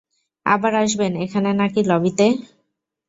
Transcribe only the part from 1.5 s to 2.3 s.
নাকি লবিতে?